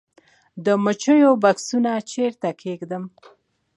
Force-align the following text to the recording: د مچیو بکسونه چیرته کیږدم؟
د 0.65 0.67
مچیو 0.83 1.31
بکسونه 1.43 1.91
چیرته 2.11 2.49
کیږدم؟ 2.61 3.03